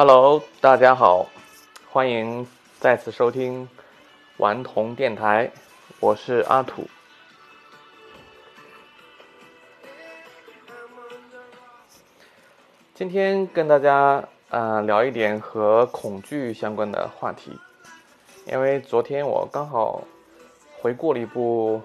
[0.00, 1.26] Hello，大家好，
[1.90, 2.46] 欢迎
[2.78, 3.68] 再次收听
[4.36, 5.50] 顽童电台，
[5.98, 6.86] 我是阿土。
[12.94, 17.58] 今天跟大家呃聊一点和恐惧相关的话题，
[18.46, 20.04] 因为昨天我刚好
[20.80, 21.82] 回顾了一部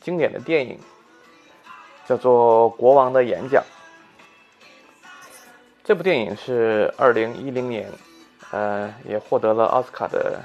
[0.00, 0.78] 经典的电影，
[2.06, 3.62] 叫做《国王的演讲》。
[5.86, 7.86] 这部电影是二零一零年，
[8.50, 10.40] 呃，也获得了奥斯卡的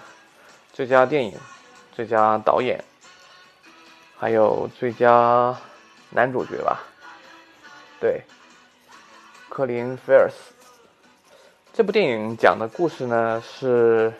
[0.74, 1.34] 最佳电影、
[1.94, 2.84] 最佳导演，
[4.18, 5.58] 还有最佳
[6.10, 6.84] 男主角吧？
[8.02, 8.24] 对，
[9.48, 10.54] 科林·菲尔斯。
[11.72, 14.12] 这部电影讲的故事呢，是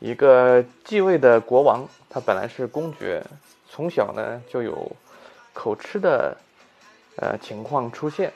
[0.00, 3.24] 一个继位的国王，他本来是公爵，
[3.70, 4.94] 从小呢就有
[5.54, 6.36] 口吃的
[7.16, 8.30] 呃情况出现。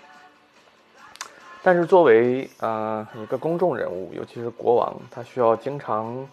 [1.66, 6.28] 但是作为呃一个公众人物，尤其是国王，他需要经常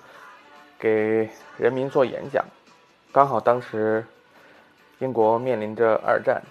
[0.77, 2.43] 给人民做演讲。
[3.13, 4.05] 刚好当时
[4.99, 6.43] 英国面临着二战，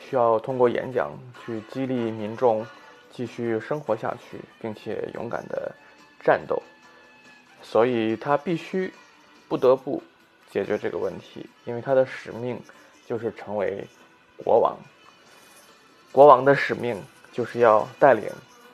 [0.00, 1.12] 需要通过演讲
[1.44, 2.66] 去激励民众
[3.10, 5.70] 继续生活下去，并且勇敢的
[6.24, 6.62] 战斗。
[7.60, 8.90] 所以他必须
[9.48, 10.02] 不得不
[10.50, 12.58] 解决这个问题，因为他的使命
[13.04, 13.86] 就是成为
[14.42, 14.74] 国王。
[16.10, 16.96] 国王的使命。
[17.38, 18.28] 就是要带领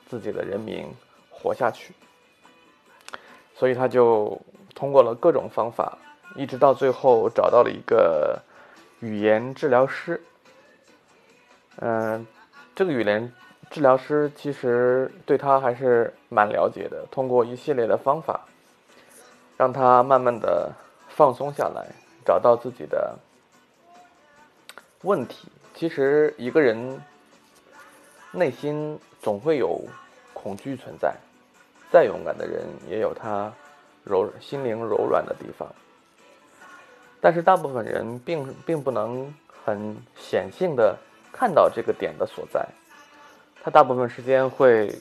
[0.09, 0.87] 自己的人民
[1.29, 1.93] 活下去，
[3.53, 4.41] 所以他就
[4.73, 5.95] 通过了各种方法，
[6.35, 8.41] 一直到最后找到了一个
[9.01, 10.19] 语言治疗师。
[11.75, 12.25] 嗯，
[12.73, 13.31] 这个语言
[13.69, 18.47] 治疗师其实对他还是蛮了解的，通过一系列的方法，
[19.57, 20.71] 让他慢慢的
[21.07, 21.85] 放松下来，
[22.25, 23.15] 找到自己的
[25.03, 25.49] 问题。
[25.75, 26.99] 其实一个人。
[28.35, 29.81] 内心总会有
[30.33, 31.15] 恐惧存在，
[31.91, 33.51] 再勇敢的人也有他
[34.03, 35.67] 柔心灵柔软的地方。
[37.21, 40.95] 但是大部分人并并不能很显性的
[41.31, 42.63] 看到这个点的所在，
[43.63, 44.93] 他大部分时间会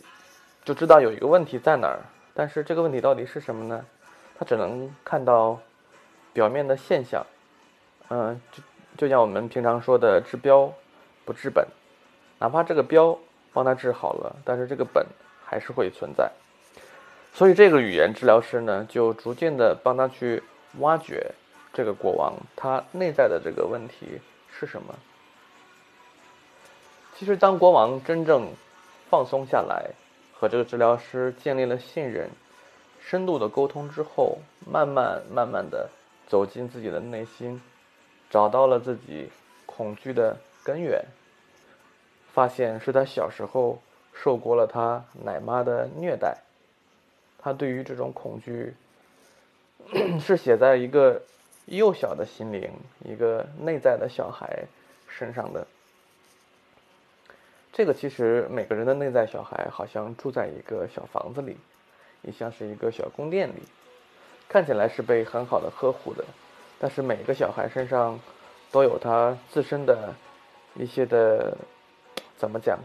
[0.65, 2.01] 就知道有一个问题在哪儿，
[2.33, 3.85] 但是这个问题到底是什么呢？
[4.39, 5.59] 他只能看到
[6.33, 7.25] 表面的现象，
[8.09, 8.63] 嗯，就
[8.97, 10.73] 就像我们平常说的治标
[11.25, 11.67] 不治本。
[12.39, 13.19] 哪怕这个标
[13.53, 15.07] 帮他治好了，但是这个本
[15.45, 16.31] 还是会存在。
[17.33, 20.43] 所以这个语言治疗师呢，就逐渐的帮他去
[20.79, 21.33] 挖掘
[21.73, 24.21] 这个国王他内在的这个问题
[24.53, 24.95] 是什么。
[27.17, 28.49] 其实，当国王真正
[29.09, 29.91] 放松下来，
[30.33, 32.29] 和这个治疗师建立了信任、
[33.01, 35.89] 深度的沟通之后，慢慢慢慢的
[36.27, 37.63] 走进自己的内心，
[38.29, 39.31] 找到了自己
[39.65, 41.05] 恐惧的根源。
[42.35, 43.79] 发现是他小时候
[44.13, 46.37] 受过了他奶妈的虐待，
[47.39, 48.75] 他对于这种恐惧
[50.19, 51.23] 是写在一个
[51.67, 52.69] 幼小的心灵、
[53.05, 54.65] 一个内在的小孩
[55.07, 55.65] 身上的。
[57.73, 61.57] 这个其实每个人的内在小孩好像住在一个小房子里，
[62.23, 63.63] 也像是一个小宫殿里，
[64.49, 66.25] 看起来是被很好的呵护的，
[66.81, 68.19] 但是每个小孩身上
[68.73, 70.13] 都有他自身的
[70.75, 71.57] 一些的。
[72.37, 72.79] 怎么讲？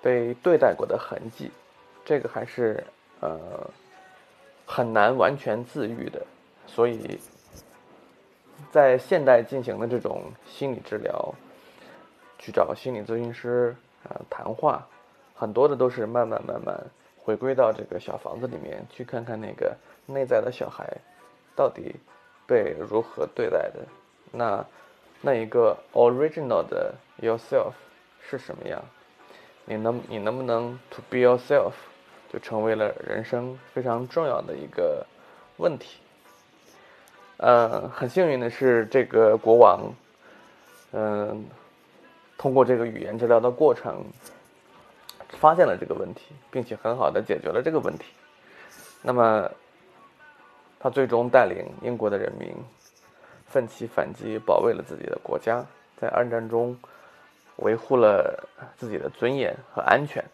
[0.00, 1.50] 被对待过的痕迹，
[2.04, 2.84] 这个还是
[3.18, 3.68] 呃
[4.64, 6.24] 很难完全自愈的。
[6.68, 7.18] 所以，
[8.70, 11.34] 在现代进行的这种心理治疗，
[12.38, 13.74] 去找心理咨询师
[14.04, 14.86] 啊谈话，
[15.34, 16.80] 很多的都是慢慢慢慢
[17.18, 19.76] 回归到这个小房子里面，去看看那个
[20.06, 20.96] 内在的小孩
[21.56, 21.96] 到底
[22.46, 23.80] 被如何对待的。
[24.30, 24.64] 那
[25.20, 27.72] 那一个 original 的 yourself。
[28.30, 28.82] 是什么样？
[29.64, 31.72] 你能你能不能 to be yourself，
[32.30, 35.06] 就成为了人生非常重要的一个
[35.56, 35.98] 问题。
[37.38, 39.94] 呃，很幸运的是，这个国王，
[40.92, 41.46] 嗯，
[42.36, 44.04] 通过这个语言治疗的过程，
[45.28, 48.12] 发现了这个问题，并且很好的解决了这个问题。
[49.00, 49.50] 那么，
[50.78, 52.52] 他最终带领英国的人民
[53.46, 55.64] 奋起反击，保卫了自己的国家，
[55.98, 56.76] 在二战中。
[57.58, 60.24] 维护了自己的尊严和安全。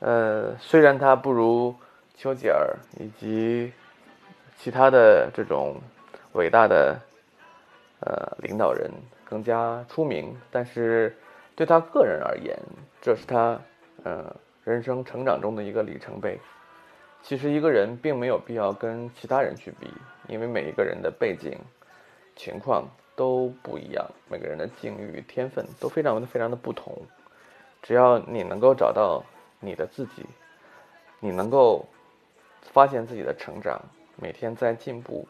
[0.00, 1.74] 呃，虽然他不如
[2.16, 3.72] 丘吉尔以及
[4.58, 5.80] 其他的这种
[6.32, 6.98] 伟大的
[8.00, 8.90] 呃领导人
[9.24, 11.16] 更加出名，但是
[11.54, 12.58] 对他个人而言，
[13.00, 13.60] 这是他
[14.04, 14.34] 呃
[14.64, 16.38] 人生成长中的一个里程碑。
[17.22, 19.92] 其实一个人并没有必要跟其他人去比，
[20.26, 21.58] 因为每一个人的背景
[22.34, 22.88] 情况。
[23.20, 26.96] 都不一样，每个人的境遇、天分都非常非常的不同。
[27.82, 29.22] 只要你能够找到
[29.60, 30.24] 你的自己，
[31.18, 31.84] 你能够
[32.72, 33.78] 发现自己的成长，
[34.16, 35.28] 每天在进步，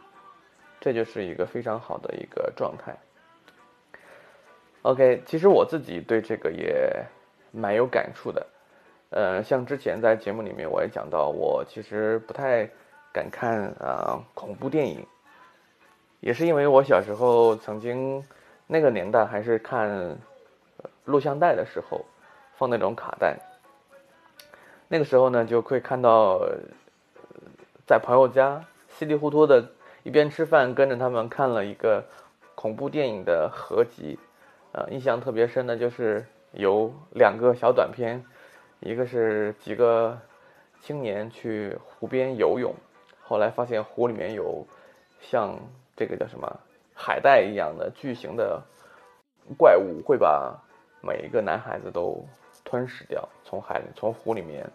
[0.81, 2.97] 这就是一个非常好的一个状态。
[4.83, 7.05] OK，其实我自己对这个也
[7.51, 8.47] 蛮有感触的。
[9.11, 12.71] 呃，像之前在节目里面我也讲到，我其实不太
[13.13, 15.05] 敢看啊恐怖电影，
[16.21, 18.25] 也是因为我小时候曾经
[18.67, 20.19] 那个年代还是看
[21.05, 22.05] 录像带的时候
[22.57, 23.39] 放那种卡带，
[24.89, 26.41] 那个时候呢就会看到
[27.87, 29.71] 在朋友家稀里糊涂的
[30.03, 32.05] 一边吃饭跟着他们看了一个
[32.55, 34.19] 恐怖电影的合集，
[34.73, 38.25] 呃，印象特别深的就是有两个小短片。
[38.81, 40.19] 一个是几个
[40.81, 42.75] 青年去湖边游泳，
[43.23, 44.67] 后来发现湖里面有
[45.21, 45.59] 像
[46.01, 46.49] 这个叫什么
[46.95, 48.59] 海带一样的巨型的
[49.59, 50.59] 怪物，会把
[51.03, 52.25] 每一个男孩子都
[52.65, 53.29] 吞噬掉。
[53.45, 54.67] 从海里、从湖里面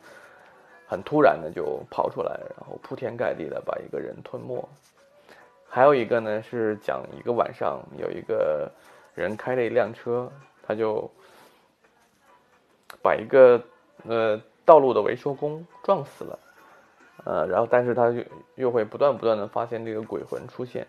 [0.86, 4.64] 很突然的就跑出来，然后铺天盖地的把一个人吞没。
[5.68, 8.72] 还有一个呢是讲一个晚上有一个
[9.16, 10.32] 人开了一辆车，
[10.62, 11.10] 他就
[13.02, 13.60] 把一个。
[14.08, 16.40] 呃，道路的维修工撞死了，
[17.24, 18.24] 呃，然后但是他又
[18.54, 20.86] 又会不断不断的发现这个鬼魂出现，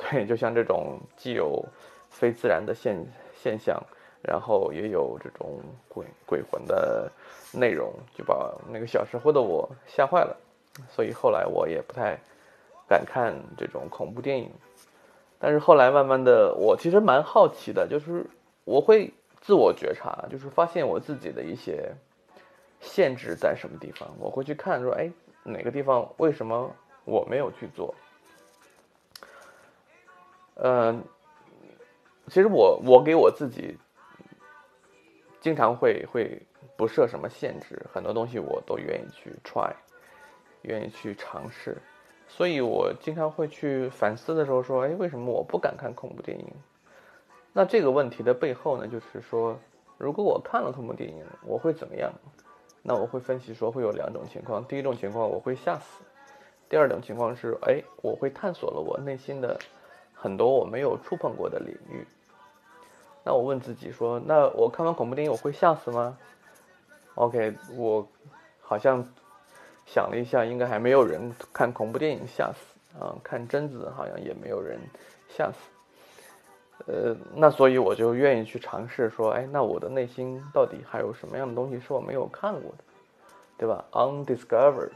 [0.00, 1.64] 对，就像这种既有
[2.08, 2.96] 非自然的现
[3.34, 3.80] 现象，
[4.22, 7.10] 然后也有这种鬼鬼魂的
[7.52, 10.36] 内容，就把那个小时候的我吓坏了，
[10.88, 12.18] 所以后来我也不太
[12.88, 14.50] 敢看这种恐怖电影，
[15.38, 18.24] 但是后来慢慢的，我其实蛮好奇的，就是
[18.64, 21.92] 我会自我觉察，就是发现我自己的一些。
[22.82, 24.08] 限制在什么地方？
[24.18, 25.12] 我会去看，说，哎，
[25.42, 26.74] 哪个地方为什么
[27.04, 27.94] 我没有去做？
[30.62, 31.02] 嗯，
[32.28, 33.78] 其实我我给我自己
[35.40, 36.42] 经常会会
[36.76, 39.72] 不设什么限制，很多东西我都愿意去 try，
[40.62, 41.78] 愿意去尝试，
[42.28, 46.46] 所以我经常会去反思的时候说，哎，为什么我不敢看恐怖电影？
[47.52, 49.58] 那这个问题的背后呢，就是说，
[49.96, 52.12] 如果我看了恐怖电影，我会怎么样？
[52.82, 56.02] 那我会分析说会有两种情况，第一种情况我会吓死，
[56.68, 59.58] 第二种情况是，哎，我会探索了我内心的
[60.20, 62.06] 很多我没有触碰过的领域。
[63.24, 66.16] 那我问自己说，那我看完恐怖电影我会吓死吗
[67.14, 68.06] ？OK，我
[68.60, 69.02] 好像
[69.86, 74.78] 想了一下，应该还没有人看恐怖电影吓死啊，看贞子好像也没有人
[75.28, 75.58] 吓死。
[76.86, 82.84] 呃，那所以我就愿意去尝试说，哎，那我的内心到底还有什么样的东西是我没有看过的，
[83.58, 84.92] 对吧？Undiscovered。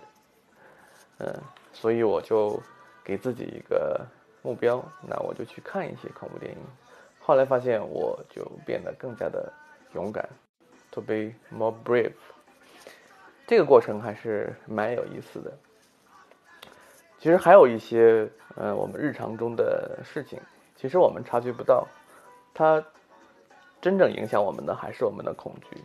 [1.18, 1.32] 嗯，
[1.72, 2.58] 所以我就
[3.04, 4.04] 给自己一个
[4.44, 6.58] 目标，那我就去看一些恐怖电影。
[7.18, 9.50] 后来发现，我就变得更加的
[9.94, 10.28] 勇敢
[10.90, 12.12] ，to be more brave。
[13.46, 15.50] 这个过程还是蛮有意思的。
[17.18, 20.38] 其实还有一些，嗯，我们日常中的事情。
[20.76, 21.88] 其实我们察觉不到，
[22.52, 22.84] 它
[23.80, 25.82] 真正影响我们的还是我们的恐惧。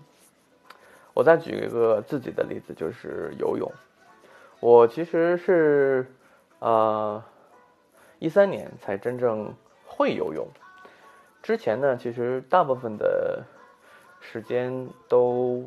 [1.13, 3.71] 我再举一个自己的例子，就是游泳。
[4.59, 6.13] 我其实是
[6.59, 7.23] 呃
[8.19, 9.53] 一三年才真正
[9.85, 10.47] 会游泳，
[11.41, 13.43] 之前呢，其实大部分的
[14.19, 15.65] 时间都，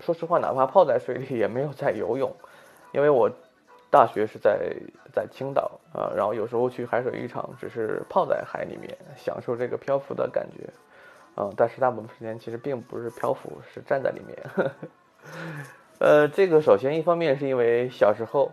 [0.00, 2.34] 说实话，哪怕泡在水里也没有在游泳，
[2.92, 3.30] 因为我。
[3.90, 4.74] 大学是在
[5.12, 10.68] 在青岛啊，然后有时候去海水浴场，只是泡在海里面，享受这个漂浮的感觉，
[11.36, 14.36] 嗯，但是大部分时间其实并不是漂浮，是站在里面。
[16.00, 18.50] 呃，这个首先一方面是因为小时候，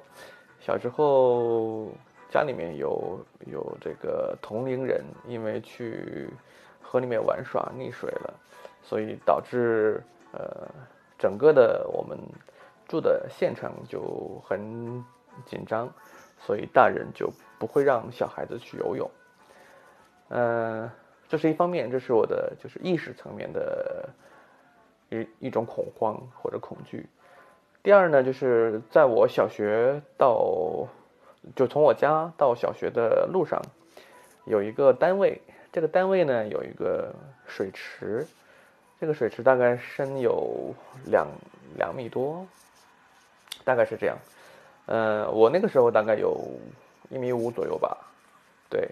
[0.59, 1.91] 小时候
[2.31, 6.27] 家里面有有这个同龄人，因为去
[6.81, 8.33] 河里面玩耍溺水了，
[8.81, 10.67] 所以导致呃
[11.19, 12.17] 整个的我们
[12.87, 15.03] 住的县城就很。
[15.45, 15.89] 紧张，
[16.37, 19.09] 所以大人就不会让小孩子去游泳。
[20.27, 20.91] 嗯，
[21.29, 24.09] 这是一方面，这是我的就是意识层面的
[25.09, 27.07] 一一种恐慌或者恐惧。
[27.81, 30.85] 第二呢，就是在我小学到
[31.55, 33.61] 就从我家到小学的路上，
[34.45, 37.13] 有一个单位，这个单位呢有一个
[37.47, 38.25] 水池，
[38.99, 40.73] 这个水池大概深有
[41.05, 41.27] 两
[41.77, 42.45] 两米多，
[43.63, 44.17] 大概是这样。
[44.87, 46.37] 嗯，我那个时候大概有
[47.09, 47.97] 一米五左右吧，
[48.69, 48.89] 对。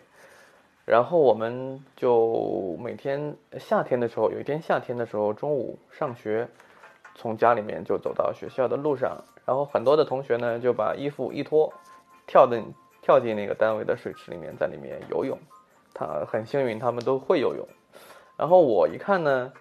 [0.86, 6.48] 然后我们就每天夏天的时候，有一天夏天的时候中午上学，
[7.14, 11.72] 从家里面就走到学校的路上，然后很多的同学呢就把衣服一脱，
[12.30, 12.64] 跳进
[13.02, 15.36] 跳进那个单位的水池里面，在里面游泳。
[15.96, 17.68] 他很幸运，他们都会游泳。
[18.38, 19.52] 然后我一看呢，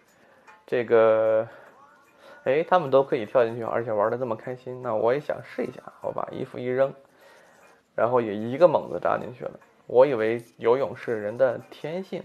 [0.66, 1.48] 这个。
[2.44, 5.82] 哎，他们都可以跳进去，而且玩的这么开心，那我也想试一下。
[6.00, 6.94] 我把衣服一扔，
[7.94, 9.60] 然后也一个猛子扎进去了。
[9.87, 12.22] 我以为游泳是人的天性，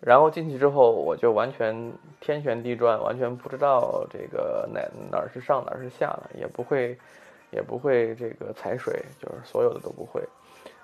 [0.00, 4.80] 然后进去之后，我就完全天旋地转，完全不知道这个哪
[5.12, 6.98] 哪是上哪是下了，也不会
[7.50, 10.22] 也不会这个踩水，就是所有的都不会。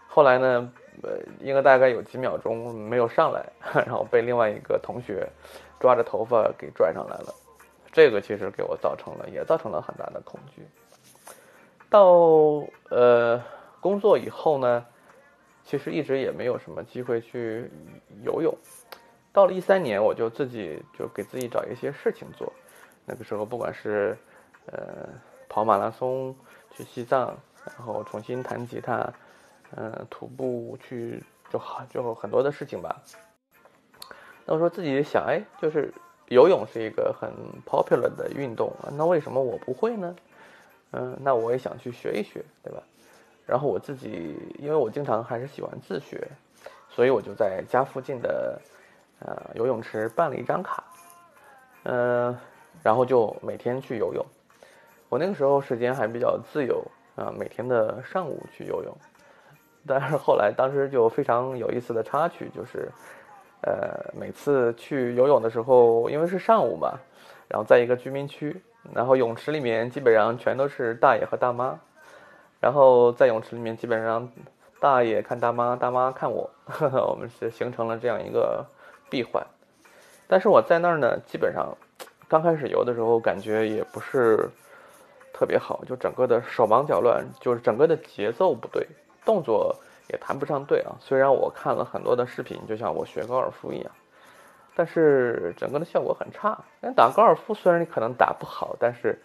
[0.09, 3.45] 后来呢，呃，应该大概有几秒钟没有上来，
[3.87, 5.29] 然后被另外一个同学
[5.79, 7.35] 抓着头发给拽上来了。
[7.93, 10.63] 这个其实给我造成了，也造成了很大的恐惧。
[11.89, 13.43] 到呃
[13.81, 14.87] 工作以后呢，
[15.65, 17.71] 其实一直也没有什么机会去
[18.23, 18.57] 游泳。
[19.33, 22.53] 到了一三年，我就自己就给自己找一些事情做。
[23.05, 24.17] 那个时候，不管是
[24.67, 25.09] 呃
[25.51, 26.35] 跑马拉松、
[26.71, 27.37] 去西藏，
[27.77, 29.13] 然后重新弹吉他，
[29.77, 33.03] 嗯，徒步去，就好就很多的事情吧。
[34.47, 35.93] 那我说自己想，哎，就是。
[36.31, 37.29] 游泳是一个很
[37.67, 40.15] popular 的运动，那为什么我不会呢？
[40.93, 42.81] 嗯，那我也想去学一学，对吧？
[43.45, 46.29] 然后我自己，因为我经常还是喜欢自学，
[46.89, 48.63] 所以我就在家附近的
[49.19, 50.85] 呃游泳池办了一张卡，
[51.83, 52.39] 嗯，
[52.81, 54.25] 然后就每天去游泳。
[55.11, 56.83] 我那个时候时间还比较自由
[57.17, 58.97] 啊，每天的上午去游泳。
[59.87, 62.89] 但是后来当时就非常有意思的插曲就是。
[63.63, 66.99] 呃，每次去游泳的时候，因为是上午嘛，
[67.47, 68.59] 然后在一个居民区，
[68.95, 71.79] 然后泳池里面基本上全都是大爷和大妈，
[72.59, 74.27] 然后在泳池里面基本上
[74.81, 76.49] 大爷看大妈，大妈看我，
[77.07, 78.65] 我们是形成了这样一个
[79.11, 79.47] 闭环。
[80.27, 81.77] 但是我在那儿呢，基本上
[82.29, 84.49] 刚开始游的时候感觉也不是
[85.33, 88.87] 特别好，就整个的手忙脚乱，就是整个的节奏不对，
[89.25, 89.75] 动作。
[90.13, 93.93] 也谈不上对啊，虽然我看了很多的视频，就像我学高尔夫一样，
[94.75, 96.59] 但是整个的效果很差。
[96.81, 99.17] 那打高尔夫虽然你可能打不好，但是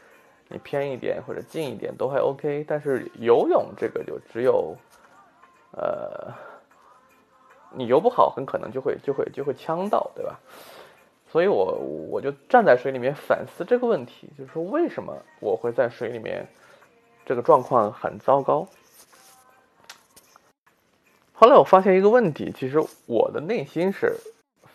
[0.47, 2.63] 你偏一点或者近一点都还 OK。
[2.67, 4.77] 但是游泳这个就只有，
[5.71, 6.31] 呃，
[7.71, 10.39] 你游不好，很可能就会就会就会呛到，对吧？
[11.35, 11.65] 所以我
[12.09, 16.47] 我就站在水里面反思这个问题，就是说为什么我会在水里面
[17.25, 18.65] 这个状况很糟糕。
[21.33, 24.15] 后来我发现一个问题，其实我的内心是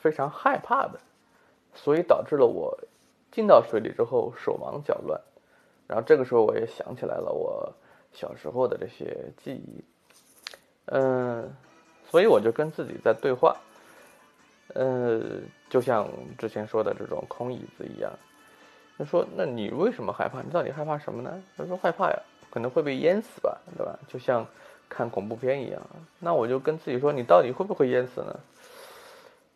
[0.03, 1.01] 非常害怕的，
[1.73, 2.79] 所以导致了我
[3.33, 5.19] 进到水里之后手忙脚乱。
[5.87, 7.73] 然后这个时候我也想起来了我
[8.13, 9.83] 小时候的这些记忆，
[10.89, 11.51] 嗯，
[12.11, 13.57] 所以我就跟自己在对话，
[14.75, 15.21] 呃，
[15.69, 16.09] 就像
[16.39, 18.11] 之前说的这种空椅子一样。
[18.99, 20.43] 他说：“那你为什么害怕？
[20.43, 22.19] 你到底害怕什么呢？”他说：“害怕呀，
[22.51, 23.99] 可能会被淹死吧，对吧？
[24.09, 24.47] 就像……”
[24.93, 25.81] 看恐怖片一样，
[26.19, 28.41] 那我就跟自己说，你到底会不会淹死呢？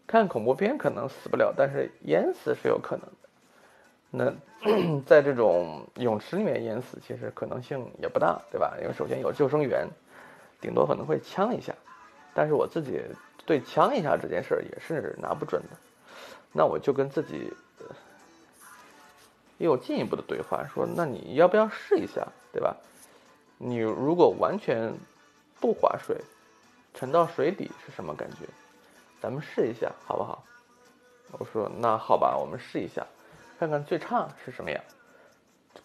[0.06, 4.32] 看恐怖片可能死不了，但是淹死是有可能的。
[4.62, 8.76] 那 在这种泳池里面淹死，其实可能性也不大，对吧？
[8.80, 9.88] 因为首先有救生员，
[10.60, 11.74] 顶多可能会呛一下，
[12.32, 13.02] 但是我自己
[13.46, 15.76] 对呛一下这件事儿也是拿不准的。
[16.52, 17.52] 那我就跟自己
[19.58, 22.76] 也有进一步的对话，说，那你要不要试一下，对吧？
[23.58, 24.94] 你如果完全。
[25.60, 26.20] 不划水，
[26.92, 28.46] 沉到水底是什么感觉？
[29.18, 30.44] 咱们试一下好不好？
[31.38, 33.06] 我说那好吧，我们试一下，
[33.58, 34.84] 看看最差是什么样。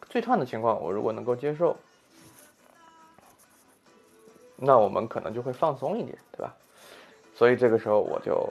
[0.10, 1.78] 最差的情况我如果能够接受，
[4.58, 6.54] 那我们可能就会放松一点，对吧？
[7.40, 8.46] 所以这个时候我就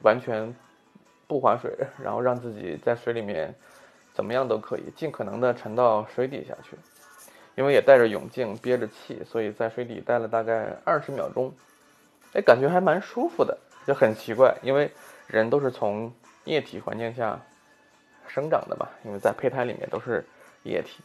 [0.00, 0.54] 完全
[1.26, 1.70] 不划水，
[2.02, 3.54] 然后让自己在水里面
[4.14, 6.78] 怎么样都可以，尽可能的沉到水底下去。
[7.56, 11.52] 因为也戴着泳镜，憋着气，所以在水底待了大概二十秒钟，
[12.32, 13.54] 哎，感觉还蛮舒服的，
[13.86, 14.90] 就很奇怪，因为
[15.26, 16.10] 人都是从
[16.44, 17.38] 液体环境下
[18.26, 20.24] 生长的嘛，因为在胚胎里面都是
[20.62, 21.02] 液体，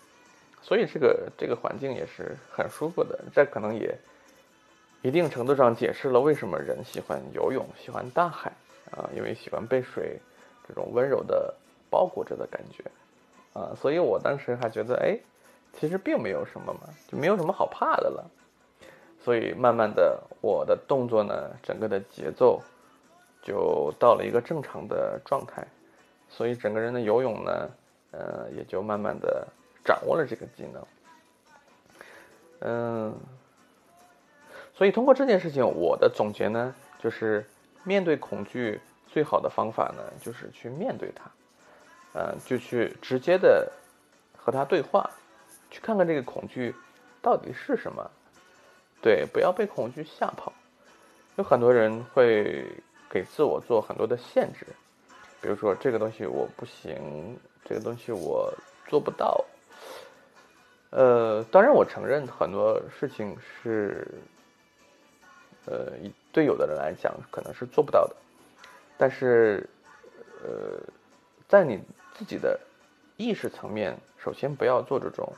[0.61, 3.19] 所以这个这个环境也是很舒服的。
[3.33, 3.93] 这可能也
[5.01, 8.51] 一定程度上解释了为什么人喜欢游泳，喜欢大海
[8.91, 10.19] 啊，因为喜欢被水
[10.67, 11.53] 这种温柔的
[11.89, 12.83] 包裹着的感觉
[13.53, 15.19] 啊，所以我当时还觉得，哎。
[15.79, 18.25] 其实并没有什么嘛，就没有什么好怕的了。
[19.23, 22.59] 所以慢慢的，我的动作呢，整个的节奏
[23.43, 25.63] 就到了一个正常的状态。
[26.27, 27.69] 所以整个人的游泳呢，
[28.09, 29.47] 呃，也就慢慢的
[29.85, 30.87] 掌握了这个技能。
[32.61, 33.15] 嗯，
[34.79, 37.45] 所以通过这件事情，我的总结呢，就是
[37.83, 41.29] 面对恐惧最好的方法呢，就是去面对它，
[42.13, 43.69] 嗯，就去直接的
[44.37, 45.09] 和他对话。
[45.69, 46.73] 去看看这个恐惧
[47.21, 48.09] 到底是什么，
[49.01, 50.53] 对，不要被恐惧吓跑。
[51.35, 52.65] 有很多人会
[53.09, 54.65] 给自我做很多的限制，
[55.41, 58.49] 比如说这个东西我不行，这个东西我
[58.87, 59.43] 做不到。
[60.91, 64.07] 呃，当然我承认很多事情是，
[65.65, 65.93] 呃，
[66.31, 68.15] 对有的人来讲可能是做不到的，
[68.97, 69.69] 但是，
[70.43, 70.79] 呃，
[71.47, 71.81] 在你
[72.13, 72.59] 自己的
[73.17, 75.31] 意识层面，首先不要做这种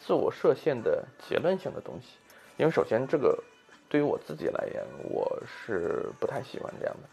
[0.00, 2.18] 自我设限的结论性的东西，
[2.56, 3.42] 因为首先这个
[3.88, 7.08] 对于我自己来言，我是不太喜欢这样的。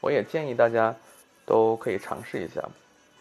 [0.00, 0.94] 我也建议大家
[1.46, 2.62] 都可以尝试一下，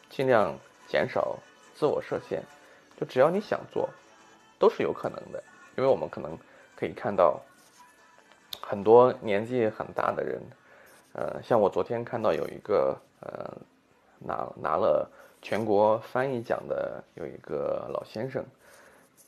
[0.10, 1.38] 尽量减少
[1.74, 2.44] 自我设限，
[3.00, 3.90] 就只要你想做。
[4.60, 5.44] 都是有可能的，
[5.76, 6.38] 因为我们可能
[6.74, 7.42] 可以看到
[8.74, 10.42] 很多年纪很大的人，
[11.14, 13.56] 呃，像我昨天看到有一个呃
[14.18, 15.08] 拿拿了
[15.44, 18.44] 全国翻译奖的有一个老先生，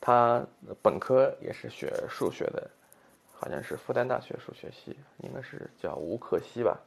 [0.02, 0.44] 他
[0.82, 2.68] 本科也是学数学的，
[3.36, 6.80] 好像是复旦大学数学系，应该是叫吴克西吧，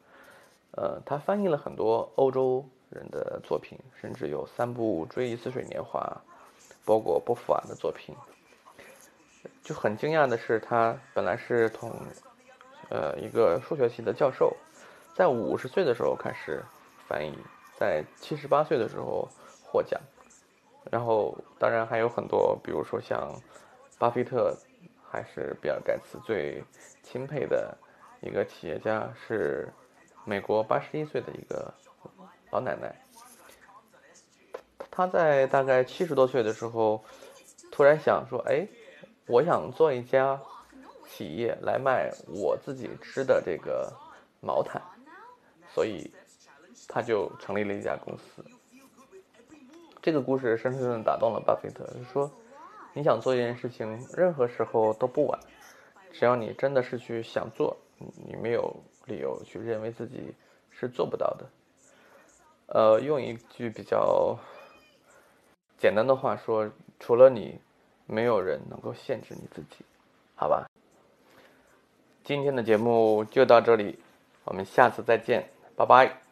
[0.72, 6.00] 呃，他翻译了很多欧洲人的作品，甚至有三部《追忆似水年华》，
[6.84, 8.16] 包括波伏娃的作品。
[9.62, 11.92] 就很惊讶的是，他本来是同，
[12.90, 14.56] 呃，一个数学系的教授，
[15.14, 16.64] 在五十岁的时候开始
[17.06, 17.36] 翻译，
[17.76, 19.28] 在七十八岁的时候
[19.62, 20.00] 获奖。
[20.90, 23.30] 然后，当然还有很多，比如说像
[23.98, 24.56] 巴菲特，
[25.10, 26.62] 还是比尔盖茨最
[27.02, 27.76] 钦佩的
[28.20, 29.72] 一个企业家，是
[30.24, 31.72] 美国八十一岁的一个
[32.50, 32.94] 老奶奶。
[34.90, 37.04] 她在大概七十多岁的时候，
[37.70, 38.66] 突然想说：“哎。”
[39.30, 40.40] 我想做一家
[41.08, 43.92] 企业来卖我自己织的这个
[44.40, 44.80] 毛毯，
[45.74, 46.08] 所以
[46.86, 48.44] 他就成立了一家公司。
[50.00, 52.30] 这个故事深深的打动了巴菲特，就说
[52.92, 55.40] 你想做一件事情，任何时候都不晚，
[56.12, 60.34] 只要你真的是去想做，你没有理由去认为自己
[60.70, 61.46] 是做不到的。
[62.66, 64.38] 呃，用一句比较
[65.78, 67.58] 简单的话说，除了你。
[68.10, 69.84] 没有人能够限制你自己，
[70.34, 70.66] 好吧？
[72.28, 73.98] 今天的节目就到这里，
[74.44, 76.27] 我们下次再见，拜拜。